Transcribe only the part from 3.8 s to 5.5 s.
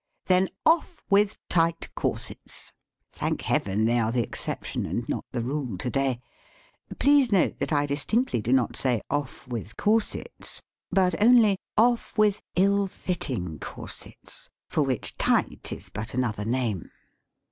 they are the exception and not the